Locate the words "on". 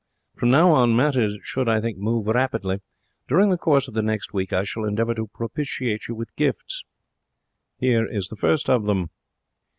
0.71-0.95